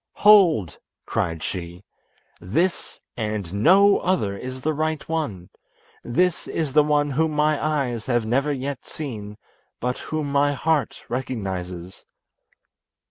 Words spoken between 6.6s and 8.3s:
the one whom my eyes have